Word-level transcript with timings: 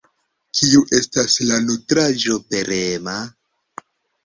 Kiu 0.59 0.79
estas 0.99 1.35
la 1.51 1.59
nutraĵo 1.67 2.41
pereema? 2.49 3.17